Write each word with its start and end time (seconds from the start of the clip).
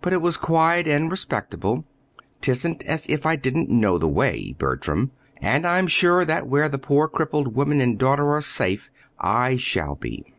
But 0.00 0.14
it 0.14 0.22
was 0.22 0.38
quiet 0.38 0.88
and 0.88 1.10
respectable. 1.10 1.84
'Tisn't 2.40 2.82
as 2.84 3.06
if 3.06 3.26
I 3.26 3.36
didn't 3.36 3.68
know 3.68 3.98
the 3.98 4.08
way, 4.08 4.56
Bertram; 4.58 5.10
and 5.42 5.66
I'm 5.66 5.86
sure 5.88 6.24
that 6.24 6.46
where 6.46 6.70
that 6.70 6.78
poor 6.78 7.06
crippled 7.06 7.54
woman 7.54 7.78
and 7.82 7.98
daughter 7.98 8.30
are 8.30 8.40
safe, 8.40 8.90
I 9.20 9.56
shall 9.56 9.94
be. 9.94 10.32